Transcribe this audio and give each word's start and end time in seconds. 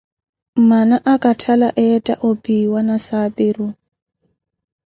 Mmana 0.61 0.95
akatthala 1.13 1.67
eetta 1.83 2.13
opiwa 2.31 2.79
nasaapiru. 2.89 3.67